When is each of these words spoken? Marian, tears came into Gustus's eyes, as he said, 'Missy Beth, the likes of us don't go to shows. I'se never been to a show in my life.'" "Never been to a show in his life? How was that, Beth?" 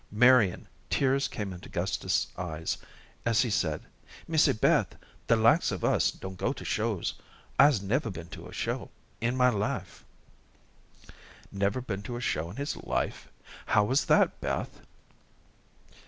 Marian, 0.11 0.67
tears 0.89 1.27
came 1.27 1.53
into 1.53 1.69
Gustus's 1.69 2.25
eyes, 2.35 2.79
as 3.23 3.43
he 3.43 3.51
said, 3.51 3.83
'Missy 4.27 4.51
Beth, 4.51 4.95
the 5.27 5.35
likes 5.35 5.69
of 5.71 5.85
us 5.85 6.09
don't 6.09 6.39
go 6.39 6.53
to 6.53 6.65
shows. 6.65 7.13
I'se 7.59 7.83
never 7.83 8.09
been 8.09 8.25
to 8.29 8.47
a 8.47 8.51
show 8.51 8.89
in 9.19 9.37
my 9.37 9.49
life.'" 9.49 10.03
"Never 11.51 11.81
been 11.81 12.01
to 12.01 12.15
a 12.17 12.19
show 12.19 12.49
in 12.49 12.55
his 12.55 12.75
life? 12.77 13.27
How 13.67 13.83
was 13.83 14.05
that, 14.05 14.41
Beth?" 14.41 14.81